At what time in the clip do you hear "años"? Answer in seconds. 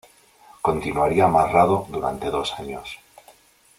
2.59-2.97